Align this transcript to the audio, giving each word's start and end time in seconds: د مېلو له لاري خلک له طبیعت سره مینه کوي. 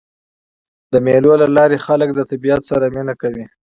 د 0.91 0.93
مېلو 1.05 1.33
له 1.41 1.47
لاري 1.57 1.77
خلک 1.85 2.09
له 2.17 2.23
طبیعت 2.31 2.61
سره 2.69 2.85
مینه 2.95 3.13
کوي. 3.21 3.45